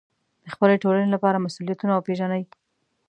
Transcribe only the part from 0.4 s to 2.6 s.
د خپلې ټولنې لپاره مسوولیتونه وپېژنئ.